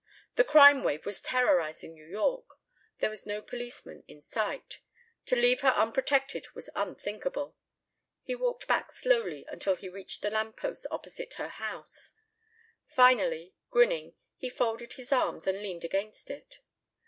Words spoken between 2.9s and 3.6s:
There was no